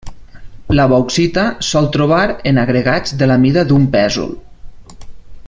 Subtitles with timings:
[0.77, 4.35] La bauxita sol trobar en agregats de la mida d'un pèsol.